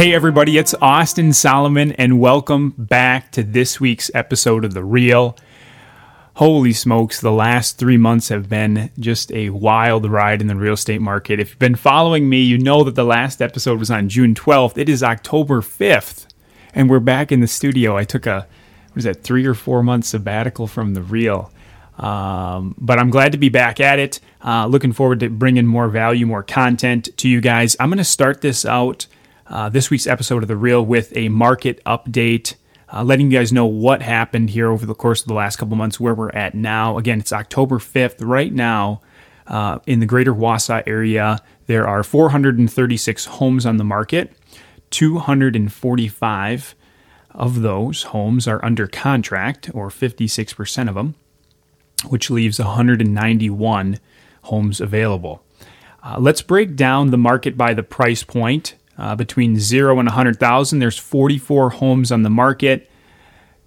[0.00, 5.36] Hey, everybody, it's Austin Solomon, and welcome back to this week's episode of The Real.
[6.36, 10.72] Holy smokes, the last three months have been just a wild ride in the real
[10.72, 11.38] estate market.
[11.38, 14.78] If you've been following me, you know that the last episode was on June 12th.
[14.78, 16.28] It is October 5th,
[16.72, 17.98] and we're back in the studio.
[17.98, 18.46] I took a,
[18.92, 21.52] what is that, three or four month sabbatical from The Real.
[21.98, 24.18] Um, but I'm glad to be back at it.
[24.42, 27.76] Uh, looking forward to bringing more value, more content to you guys.
[27.78, 29.06] I'm going to start this out,
[29.50, 32.54] uh, this week's episode of The Real, with a market update,
[32.92, 35.76] uh, letting you guys know what happened here over the course of the last couple
[35.76, 36.96] months, where we're at now.
[36.96, 38.16] Again, it's October 5th.
[38.20, 39.02] Right now,
[39.46, 44.32] uh, in the greater Wausau area, there are 436 homes on the market,
[44.90, 46.74] 245
[47.32, 51.14] of those homes are under contract, or 56% of them
[52.08, 53.98] which leaves 191
[54.44, 55.42] homes available.
[56.02, 58.74] Uh, let's break down the market by the price point.
[58.98, 62.90] Uh, between 0 and 100,000, there's 44 homes on the market.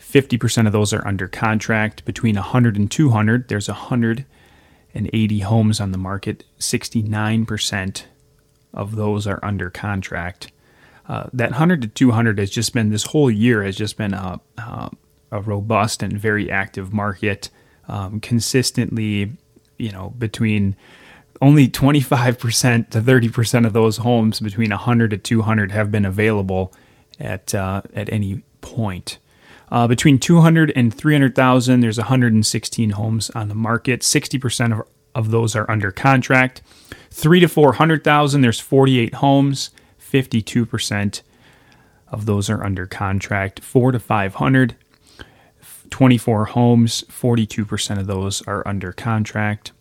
[0.00, 2.04] 50% of those are under contract.
[2.04, 6.44] Between 100 and 200, there's 180 homes on the market.
[6.58, 8.04] 69%
[8.74, 10.50] of those are under contract.
[11.08, 14.40] Uh, that 100 to 200 has just been, this whole year has just been a,
[14.58, 14.90] a,
[15.32, 17.50] a robust and very active market
[17.88, 19.32] um, consistently,
[19.78, 20.76] you know, between
[21.40, 26.72] only 25% to 30% of those homes between 100 to 200 have been available
[27.18, 29.18] at uh, at any point.
[29.70, 34.00] Uh, between 200 and 300,000, there's 116 homes on the market.
[34.00, 36.60] 60% of, of those are under contract.
[37.10, 39.70] Three to 400,000, there's 48 homes.
[40.00, 41.22] 52%
[42.08, 43.60] of those are under contract.
[43.60, 44.74] Four to 500,
[45.90, 49.72] 24 homes, 42% of those are under contract.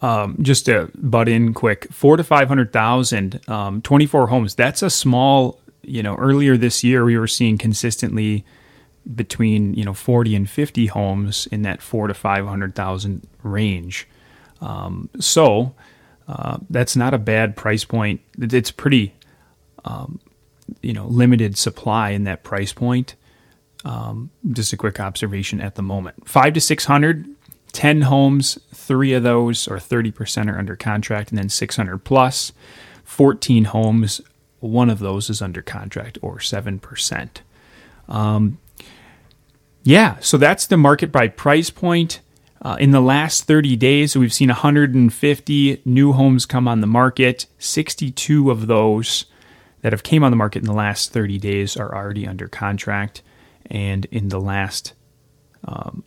[0.00, 4.54] Um, just to butt in quick, four to 500,000, um, 24 homes.
[4.54, 8.44] That's a small, you know, earlier this year we were seeing consistently
[9.14, 14.06] between, you know, 40 and 50 homes in that four to 500,000 range.
[14.60, 15.74] Um, so
[16.28, 18.20] uh, that's not a bad price point.
[18.38, 19.14] It's pretty,
[19.84, 20.20] um,
[20.82, 23.14] you know, limited supply in that price point.
[23.84, 26.28] Um, just a quick observation at the moment.
[26.28, 27.26] Five to 600,
[27.72, 32.52] 10 homes, three of those or 30% are under contract, and then 600 plus.
[33.04, 34.20] 14 homes,
[34.60, 37.28] one of those is under contract or 7%.
[38.08, 38.58] Um,
[39.82, 42.20] yeah, so that's the market by price point.
[42.60, 47.46] Uh, in the last 30 days, we've seen 150 new homes come on the market.
[47.58, 49.26] 62 of those
[49.82, 53.22] that have came on the market in the last 30 days are already under contract
[53.66, 54.94] and in the last
[55.64, 56.02] um,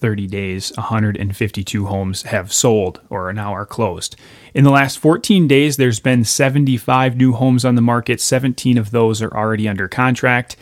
[0.00, 4.16] 30 days, 152 homes have sold or now are closed.
[4.54, 8.20] In the last 14 days, there's been 75 new homes on the market.
[8.20, 10.56] 17 of those are already under contract.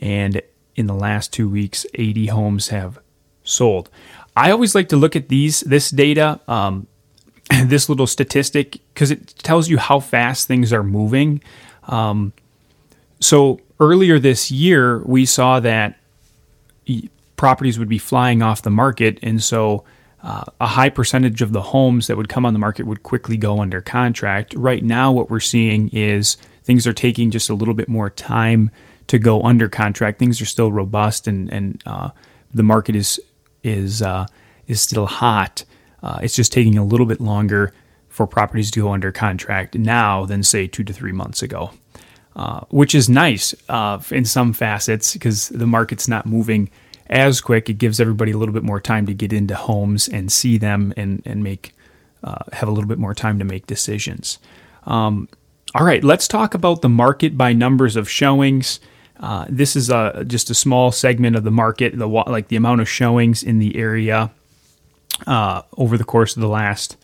[0.00, 0.42] And
[0.76, 2.98] in the last two weeks, 80 homes have
[3.44, 3.90] sold.
[4.36, 6.86] I always like to look at these this data, um,
[7.64, 11.42] this little statistic, because it tells you how fast things are moving.
[11.84, 12.32] Um,
[13.20, 15.96] so earlier this year, we saw that
[17.40, 19.82] properties would be flying off the market, and so
[20.22, 23.38] uh, a high percentage of the homes that would come on the market would quickly
[23.38, 24.52] go under contract.
[24.52, 28.70] Right now, what we're seeing is things are taking just a little bit more time
[29.06, 30.18] to go under contract.
[30.18, 32.10] Things are still robust, and and uh,
[32.52, 33.18] the market is
[33.62, 34.26] is uh,
[34.66, 35.64] is still hot.
[36.02, 37.72] Uh, it's just taking a little bit longer
[38.10, 41.70] for properties to go under contract now than say two to three months ago.
[42.36, 46.70] Uh, which is nice uh, in some facets because the market's not moving
[47.10, 47.68] as quick.
[47.68, 50.94] It gives everybody a little bit more time to get into homes and see them
[50.96, 51.74] and and make
[52.24, 54.38] uh, have a little bit more time to make decisions.
[54.86, 55.28] Um,
[55.74, 58.80] all right, let's talk about the market by numbers of showings.
[59.18, 62.80] Uh, this is a, just a small segment of the market, the like the amount
[62.80, 64.30] of showings in the area
[65.26, 66.96] uh, over the course of the last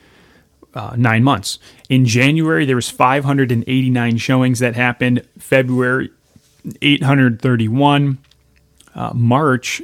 [0.75, 1.59] uh, nine months.
[1.89, 5.27] In January, there was 589 showings that happened.
[5.39, 6.11] February,
[6.83, 8.19] 831.
[8.95, 9.83] Uh, March,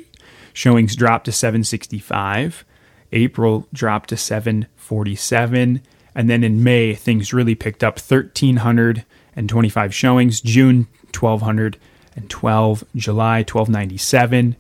[0.53, 2.65] showings dropped to 765.
[3.13, 5.83] April dropped to 747.
[6.15, 10.41] And then in May, things really picked up 1,325 showings.
[10.41, 10.87] June,
[11.19, 12.85] 1,212.
[12.97, 14.57] July, 1,297.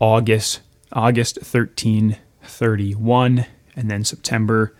[0.00, 0.60] August,
[0.92, 3.46] August, 1,331.
[3.76, 4.74] And then September,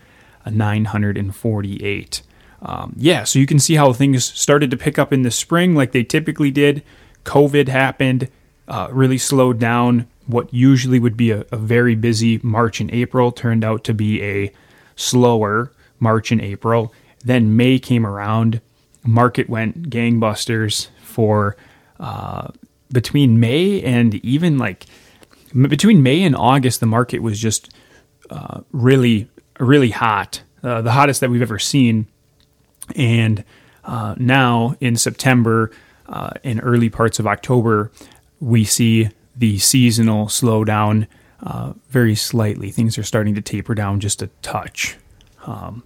[0.51, 2.23] 948.
[2.61, 5.75] Um, yeah, so you can see how things started to pick up in the spring
[5.75, 6.83] like they typically did.
[7.25, 8.29] COVID happened,
[8.67, 10.09] uh, really slowed down.
[10.29, 14.23] What usually would be a, a very busy March and April turned out to be
[14.23, 14.53] a
[14.95, 16.93] slower March and April.
[17.25, 18.61] Then May came around
[19.05, 21.57] market went gangbusters for
[21.99, 22.49] uh,
[22.93, 24.87] between May and even like
[25.53, 27.73] between May and August, the market was just
[28.31, 29.29] uh, really,
[29.59, 32.07] really hot, uh, the hottest that we've ever seen.
[32.95, 33.45] And
[33.85, 35.71] uh, now in September
[36.07, 37.91] uh, and early parts of October,
[38.41, 39.09] we see
[39.39, 41.07] the seasonal slowdown
[41.41, 42.71] uh, very slightly.
[42.71, 44.97] Things are starting to taper down just a touch.
[45.47, 45.85] Um,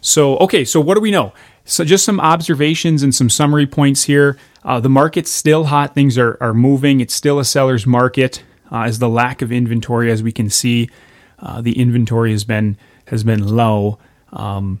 [0.00, 1.32] so, okay, so what do we know?
[1.64, 4.36] So, just some observations and some summary points here.
[4.64, 5.94] Uh, the market's still hot.
[5.94, 7.00] Things are, are moving.
[7.00, 8.42] It's still a seller's market.
[8.70, 10.90] Uh, as the lack of inventory, as we can see,
[11.38, 12.76] uh, the inventory has been
[13.08, 13.98] has been low.
[14.32, 14.80] Um,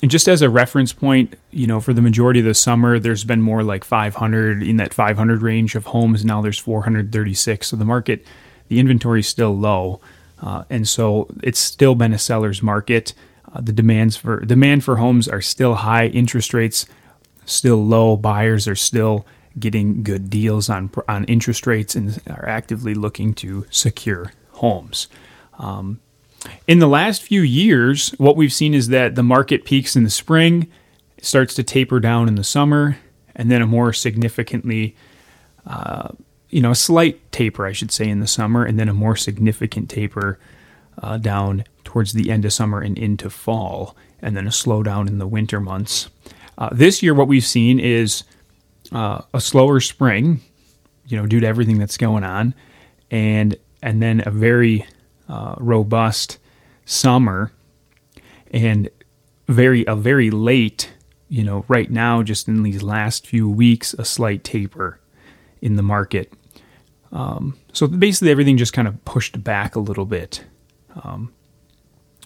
[0.00, 3.24] and just as a reference point, you know, for the majority of the summer, there's
[3.24, 6.24] been more like 500 in that 500 range of homes.
[6.24, 7.66] Now there's 436.
[7.66, 8.24] So the market,
[8.68, 10.00] the inventory is still low,
[10.40, 13.12] uh, and so it's still been a seller's market.
[13.52, 16.06] Uh, the demands for demand for homes are still high.
[16.06, 16.86] Interest rates
[17.44, 18.16] still low.
[18.16, 19.26] Buyers are still
[19.58, 25.08] getting good deals on on interest rates and are actively looking to secure homes.
[25.58, 26.00] Um,
[26.66, 30.10] in the last few years, what we've seen is that the market peaks in the
[30.10, 30.68] spring,
[31.20, 32.98] starts to taper down in the summer,
[33.34, 34.96] and then a more significantly,
[35.66, 36.08] uh,
[36.50, 39.16] you know, a slight taper, I should say, in the summer, and then a more
[39.16, 40.38] significant taper
[41.02, 45.18] uh, down towards the end of summer and into fall, and then a slowdown in
[45.18, 46.08] the winter months.
[46.56, 48.24] Uh, this year, what we've seen is
[48.92, 50.40] uh, a slower spring,
[51.06, 52.54] you know, due to everything that's going on,
[53.10, 54.84] and and then a very
[55.28, 56.38] uh, robust
[56.84, 57.52] summer,
[58.52, 58.88] and
[59.46, 60.92] very a very late,
[61.28, 65.00] you know, right now, just in these last few weeks, a slight taper
[65.60, 66.32] in the market.
[67.12, 70.44] Um, so basically, everything just kind of pushed back a little bit.
[71.02, 71.32] Um,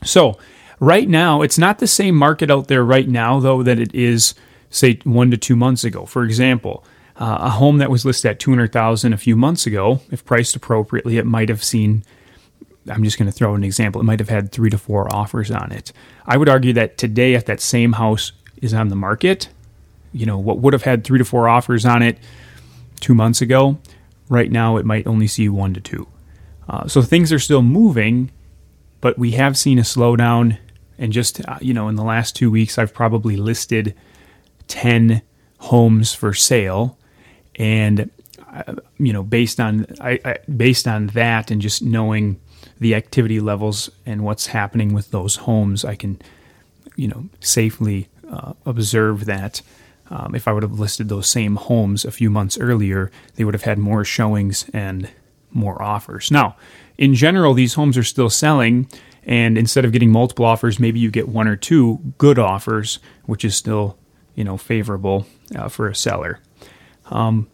[0.05, 0.39] so
[0.81, 4.35] right now, it's not the same market out there right now, though, that it is
[4.71, 6.07] say one to two months ago.
[6.07, 6.85] For example,
[7.17, 11.19] uh, a home that was listed at 200,000 a few months ago, if priced appropriately,
[11.19, 12.05] it might have seen
[12.89, 14.01] I'm just going to throw an example.
[14.01, 15.93] It might have had three to four offers on it.
[16.27, 19.49] I would argue that today, if that same house is on the market,
[20.13, 22.19] you know, what would have had three to four offers on it
[23.01, 23.79] two months ago,
[24.29, 26.07] right now it might only see one to two.
[26.69, 28.31] Uh, so things are still moving,
[29.01, 30.59] but we have seen a slowdown.
[30.99, 33.95] And just, uh, you know, in the last two weeks, I've probably listed
[34.69, 35.23] 10
[35.59, 36.99] homes for sale
[37.57, 38.11] and
[38.53, 42.41] uh, you know based on I, I, based on that and just knowing
[42.83, 46.21] the activity levels and what's happening with those homes i can
[46.97, 49.63] you know safely uh, observe that
[50.11, 53.55] um, if i would have listed those same homes a few months earlier they would
[53.55, 55.09] have had more showings and
[55.51, 56.57] more offers now
[56.99, 58.89] in general these homes are still selling
[59.25, 63.45] and instead of getting multiple offers maybe you get one or two good offers which
[63.45, 63.97] is still
[64.35, 66.41] you know favorable uh, for a seller.
[67.07, 67.49] Um,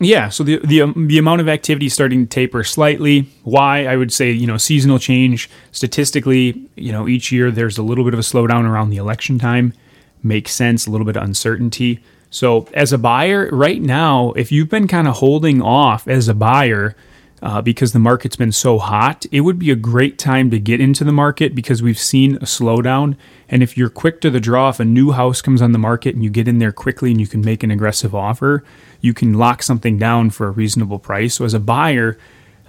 [0.00, 3.28] yeah, so the the um, the amount of activity is starting to taper slightly.
[3.42, 7.82] Why I would say you know seasonal change statistically you know each year there's a
[7.82, 9.72] little bit of a slowdown around the election time.
[10.22, 12.00] Makes sense, a little bit of uncertainty.
[12.30, 16.34] So as a buyer right now, if you've been kind of holding off as a
[16.34, 16.94] buyer
[17.42, 20.80] uh, because the market's been so hot, it would be a great time to get
[20.80, 23.16] into the market because we've seen a slowdown.
[23.48, 26.14] And if you're quick to the draw, if a new house comes on the market
[26.14, 28.64] and you get in there quickly and you can make an aggressive offer,
[29.00, 31.34] you can lock something down for a reasonable price.
[31.34, 32.18] So, as a buyer,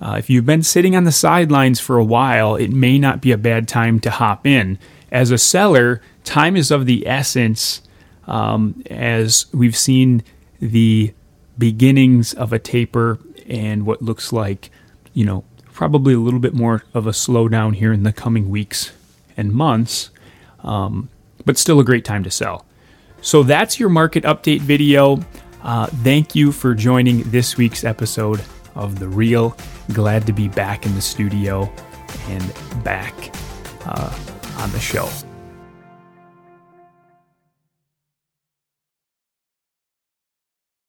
[0.01, 3.31] uh, if you've been sitting on the sidelines for a while, it may not be
[3.31, 4.77] a bad time to hop in.
[5.11, 7.81] As a seller, time is of the essence,
[8.27, 10.23] um, as we've seen
[10.59, 11.13] the
[11.57, 14.69] beginnings of a taper and what looks like,
[15.13, 18.91] you know, probably a little bit more of a slowdown here in the coming weeks
[19.35, 20.09] and months,
[20.63, 21.09] um,
[21.45, 22.65] but still a great time to sell.
[23.21, 25.19] So that's your market update video.
[25.63, 28.41] Uh, thank you for joining this week's episode
[28.75, 29.57] of The Real.
[29.93, 31.71] Glad to be back in the studio
[32.27, 33.13] and back
[33.85, 34.17] uh,
[34.57, 35.09] on the show.